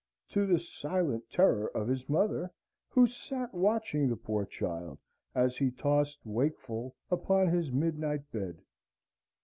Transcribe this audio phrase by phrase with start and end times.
[0.27, 2.51] to the silent terror of his mother,
[2.89, 4.97] who sate watching the poor child
[5.35, 8.63] as he tossed wakeful upon his midnight bed.